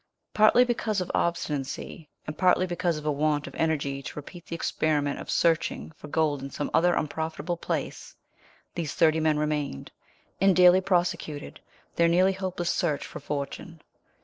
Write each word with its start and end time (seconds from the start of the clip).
Partly 0.33 0.63
because 0.65 0.99
of 0.99 1.11
obstinacy, 1.13 2.09
and 2.25 2.35
partly 2.35 2.65
because 2.65 2.97
of 2.97 3.05
a 3.05 3.11
want 3.11 3.45
of 3.45 3.53
energy 3.53 4.01
to 4.01 4.15
repeat 4.15 4.47
the 4.47 4.55
experiment 4.55 5.19
of 5.19 5.29
searching 5.29 5.91
for 5.91 6.07
gold 6.07 6.41
in 6.41 6.49
some 6.49 6.71
other 6.73 6.95
unprofitable 6.95 7.55
place, 7.57 8.15
these 8.73 8.95
thirty 8.95 9.19
men 9.19 9.37
remained, 9.37 9.91
and 10.41 10.55
daily 10.55 10.81
prosecuted 10.81 11.59
their 11.97 12.07
nearly 12.07 12.33
hopeless 12.33 12.71
search 12.71 13.05
for 13.05 13.19
fortune. 13.19 13.79